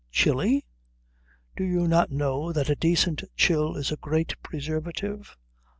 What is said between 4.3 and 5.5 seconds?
preservative?